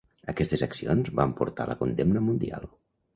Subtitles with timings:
[0.31, 2.67] Aquestes accions van portar la condemna mundial.